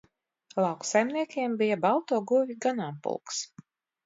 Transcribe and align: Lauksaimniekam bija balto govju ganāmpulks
Lauksaimniekam 0.63 1.57
bija 1.59 1.77
balto 1.83 2.19
govju 2.33 2.57
ganāmpulks 2.67 3.45